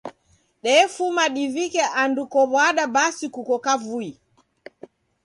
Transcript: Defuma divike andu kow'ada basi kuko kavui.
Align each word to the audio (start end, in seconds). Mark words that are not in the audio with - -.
Defuma 0.63 1.23
divike 1.35 1.83
andu 2.01 2.23
kow'ada 2.33 2.83
basi 2.95 3.25
kuko 3.35 3.55
kavui. 3.65 4.09